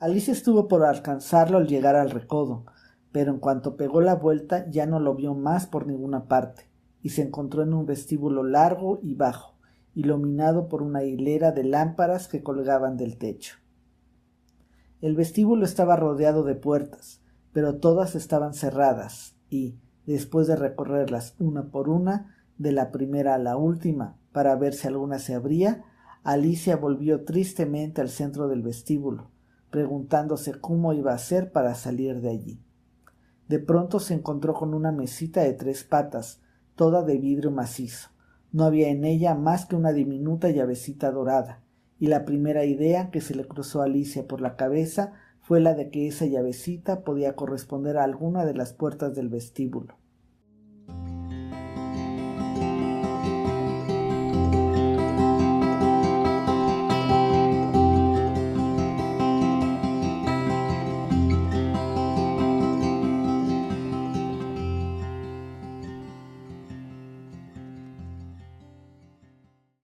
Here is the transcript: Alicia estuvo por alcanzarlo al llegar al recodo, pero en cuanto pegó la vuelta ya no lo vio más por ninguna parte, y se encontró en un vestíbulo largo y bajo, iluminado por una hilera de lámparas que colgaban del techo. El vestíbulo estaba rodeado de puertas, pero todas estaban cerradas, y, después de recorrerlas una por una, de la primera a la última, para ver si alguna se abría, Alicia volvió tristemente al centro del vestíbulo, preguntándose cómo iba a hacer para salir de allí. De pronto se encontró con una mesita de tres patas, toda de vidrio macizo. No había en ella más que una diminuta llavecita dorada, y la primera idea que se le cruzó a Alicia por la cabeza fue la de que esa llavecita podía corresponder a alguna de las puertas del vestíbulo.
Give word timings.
Alicia 0.00 0.32
estuvo 0.32 0.66
por 0.66 0.82
alcanzarlo 0.82 1.58
al 1.58 1.66
llegar 1.66 1.94
al 1.94 2.08
recodo, 2.08 2.64
pero 3.12 3.32
en 3.32 3.38
cuanto 3.38 3.76
pegó 3.76 4.00
la 4.00 4.14
vuelta 4.14 4.66
ya 4.70 4.86
no 4.86 4.98
lo 4.98 5.14
vio 5.14 5.34
más 5.34 5.66
por 5.66 5.86
ninguna 5.86 6.24
parte, 6.26 6.70
y 7.02 7.10
se 7.10 7.20
encontró 7.20 7.64
en 7.64 7.74
un 7.74 7.84
vestíbulo 7.84 8.42
largo 8.42 8.98
y 9.02 9.14
bajo, 9.14 9.58
iluminado 9.94 10.70
por 10.70 10.82
una 10.82 11.04
hilera 11.04 11.52
de 11.52 11.64
lámparas 11.64 12.28
que 12.28 12.42
colgaban 12.42 12.96
del 12.96 13.18
techo. 13.18 13.56
El 15.02 15.16
vestíbulo 15.16 15.66
estaba 15.66 15.96
rodeado 15.96 16.44
de 16.44 16.54
puertas, 16.54 17.20
pero 17.52 17.76
todas 17.76 18.14
estaban 18.14 18.54
cerradas, 18.54 19.36
y, 19.50 19.76
después 20.06 20.46
de 20.46 20.56
recorrerlas 20.56 21.34
una 21.38 21.70
por 21.70 21.90
una, 21.90 22.34
de 22.56 22.72
la 22.72 22.90
primera 22.90 23.34
a 23.34 23.38
la 23.38 23.58
última, 23.58 24.16
para 24.32 24.56
ver 24.56 24.72
si 24.72 24.88
alguna 24.88 25.18
se 25.18 25.34
abría, 25.34 25.84
Alicia 26.22 26.76
volvió 26.76 27.26
tristemente 27.26 28.00
al 28.00 28.08
centro 28.08 28.48
del 28.48 28.62
vestíbulo, 28.62 29.30
preguntándose 29.70 30.52
cómo 30.60 30.92
iba 30.92 31.12
a 31.12 31.16
hacer 31.16 31.52
para 31.52 31.74
salir 31.74 32.20
de 32.20 32.30
allí. 32.30 32.60
De 33.48 33.58
pronto 33.58 34.00
se 34.00 34.14
encontró 34.14 34.54
con 34.54 34.74
una 34.74 34.92
mesita 34.92 35.42
de 35.42 35.52
tres 35.54 35.84
patas, 35.84 36.40
toda 36.76 37.02
de 37.02 37.18
vidrio 37.18 37.50
macizo. 37.50 38.10
No 38.52 38.64
había 38.64 38.88
en 38.88 39.04
ella 39.04 39.34
más 39.34 39.66
que 39.66 39.76
una 39.76 39.92
diminuta 39.92 40.50
llavecita 40.50 41.10
dorada, 41.10 41.62
y 41.98 42.06
la 42.06 42.24
primera 42.24 42.64
idea 42.64 43.10
que 43.10 43.20
se 43.20 43.34
le 43.34 43.46
cruzó 43.46 43.82
a 43.82 43.84
Alicia 43.84 44.26
por 44.26 44.40
la 44.40 44.56
cabeza 44.56 45.12
fue 45.40 45.60
la 45.60 45.74
de 45.74 45.90
que 45.90 46.08
esa 46.08 46.26
llavecita 46.26 47.02
podía 47.02 47.34
corresponder 47.34 47.98
a 47.98 48.04
alguna 48.04 48.44
de 48.44 48.54
las 48.54 48.72
puertas 48.72 49.14
del 49.14 49.28
vestíbulo. 49.28 49.99